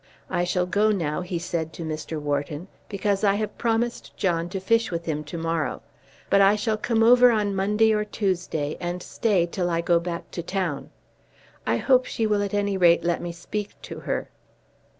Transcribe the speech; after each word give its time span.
"I 0.31 0.45
shall 0.45 0.65
go 0.65 0.89
now," 0.89 1.21
he 1.21 1.37
said 1.37 1.73
to 1.73 1.83
Mr. 1.85 2.19
Wharton, 2.19 2.69
"because 2.89 3.23
I 3.23 3.35
have 3.35 3.59
promised 3.59 4.17
John 4.17 4.49
to 4.49 4.59
fish 4.59 4.89
with 4.89 5.05
him 5.05 5.23
to 5.25 5.37
morrow, 5.37 5.83
but 6.27 6.41
I 6.41 6.55
shall 6.55 6.75
come 6.75 7.03
over 7.03 7.29
on 7.29 7.53
Monday 7.55 7.93
or 7.93 8.03
Tuesday, 8.03 8.77
and 8.79 9.03
stay 9.03 9.45
till 9.45 9.69
I 9.69 9.81
go 9.81 9.99
back 9.99 10.31
to 10.31 10.41
town. 10.41 10.89
I 11.67 11.77
hope 11.77 12.05
she 12.05 12.25
will 12.25 12.41
at 12.41 12.55
any 12.55 12.77
rate 12.77 13.03
let 13.03 13.21
me 13.21 13.31
speak 13.31 13.79
to 13.83 13.99
her." 13.99 14.31